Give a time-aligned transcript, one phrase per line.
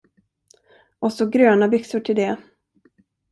[0.99, 2.37] Och så gröna byxor till det.